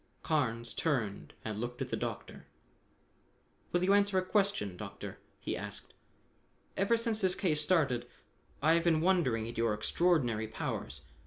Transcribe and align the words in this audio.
Carnes 0.23 0.73
turned 0.73 1.35
and 1.45 1.59
looked 1.61 1.79
at 1.79 1.89
the 1.89 1.95
Doctor. 1.95 2.47
"Will 3.71 3.83
you 3.83 3.93
answer 3.93 4.17
a 4.17 4.25
question, 4.25 4.75
Doctor?" 4.75 5.19
he 5.39 5.55
asked. 5.55 5.93
"Ever 6.75 6.97
since 6.97 7.21
this 7.21 7.35
case 7.35 7.61
started, 7.61 8.07
I 8.63 8.73
have 8.73 8.83
been 8.83 9.01
wondering 9.01 9.47
at 9.47 9.59
your 9.59 9.75
extraordinary 9.75 10.47
powers. 10.47 11.01